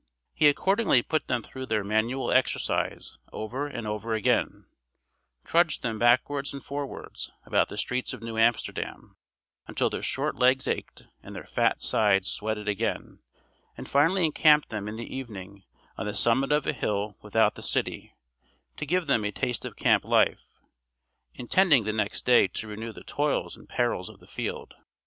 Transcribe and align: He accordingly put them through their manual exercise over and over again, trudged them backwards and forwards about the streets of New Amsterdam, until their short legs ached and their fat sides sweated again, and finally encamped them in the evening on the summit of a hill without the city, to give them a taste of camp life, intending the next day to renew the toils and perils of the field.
He 0.33 0.47
accordingly 0.49 1.03
put 1.03 1.27
them 1.27 1.43
through 1.43 1.67
their 1.67 1.83
manual 1.83 2.31
exercise 2.31 3.19
over 3.31 3.67
and 3.67 3.85
over 3.85 4.15
again, 4.15 4.65
trudged 5.45 5.83
them 5.83 5.99
backwards 5.99 6.53
and 6.53 6.63
forwards 6.65 7.29
about 7.45 7.67
the 7.67 7.77
streets 7.77 8.11
of 8.11 8.23
New 8.23 8.35
Amsterdam, 8.35 9.15
until 9.67 9.91
their 9.91 10.01
short 10.01 10.37
legs 10.39 10.67
ached 10.67 11.03
and 11.21 11.35
their 11.35 11.43
fat 11.45 11.83
sides 11.83 12.31
sweated 12.31 12.67
again, 12.67 13.19
and 13.77 13.87
finally 13.87 14.25
encamped 14.25 14.69
them 14.69 14.87
in 14.87 14.95
the 14.95 15.15
evening 15.15 15.65
on 15.99 16.07
the 16.07 16.15
summit 16.15 16.51
of 16.51 16.65
a 16.65 16.73
hill 16.73 17.15
without 17.21 17.53
the 17.53 17.61
city, 17.61 18.15
to 18.77 18.87
give 18.87 19.05
them 19.05 19.23
a 19.23 19.31
taste 19.31 19.65
of 19.65 19.75
camp 19.75 20.03
life, 20.03 20.49
intending 21.35 21.83
the 21.83 21.93
next 21.93 22.25
day 22.25 22.47
to 22.47 22.67
renew 22.67 22.91
the 22.91 23.03
toils 23.03 23.55
and 23.55 23.69
perils 23.69 24.09
of 24.09 24.17
the 24.17 24.25
field. 24.25 24.73